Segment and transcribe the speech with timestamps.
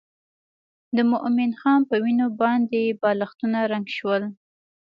[0.95, 4.23] د مومن خان په وینو باندې بالښتونه رنګ شول.